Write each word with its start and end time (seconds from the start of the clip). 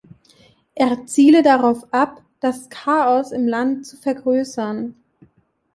Er 0.73 1.05
ziele 1.05 1.43
darauf 1.43 1.87
ab, 1.93 2.23
„das 2.39 2.71
Chaos 2.71 3.31
im 3.31 3.47
Land 3.47 3.85
zu 3.85 3.97
vergrößern“. 3.97 4.95